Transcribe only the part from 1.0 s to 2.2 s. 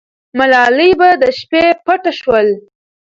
د شپې پته